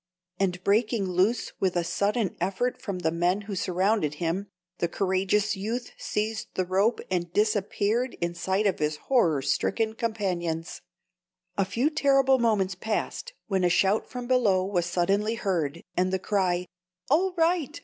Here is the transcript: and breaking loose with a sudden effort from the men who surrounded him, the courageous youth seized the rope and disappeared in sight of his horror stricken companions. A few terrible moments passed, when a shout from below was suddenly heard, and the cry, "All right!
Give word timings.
and 0.39 0.63
breaking 0.63 1.05
loose 1.07 1.53
with 1.59 1.75
a 1.75 1.83
sudden 1.83 2.35
effort 2.41 2.81
from 2.81 2.97
the 2.97 3.11
men 3.11 3.41
who 3.41 3.53
surrounded 3.55 4.15
him, 4.15 4.47
the 4.79 4.87
courageous 4.87 5.55
youth 5.55 5.91
seized 5.95 6.47
the 6.55 6.65
rope 6.65 6.99
and 7.11 7.31
disappeared 7.33 8.17
in 8.19 8.33
sight 8.33 8.65
of 8.65 8.79
his 8.79 8.95
horror 8.97 9.43
stricken 9.43 9.93
companions. 9.93 10.81
A 11.55 11.65
few 11.65 11.91
terrible 11.91 12.39
moments 12.39 12.73
passed, 12.73 13.33
when 13.45 13.63
a 13.63 13.69
shout 13.69 14.09
from 14.09 14.25
below 14.25 14.65
was 14.65 14.87
suddenly 14.87 15.35
heard, 15.35 15.83
and 15.95 16.11
the 16.11 16.17
cry, 16.17 16.65
"All 17.11 17.33
right! 17.37 17.79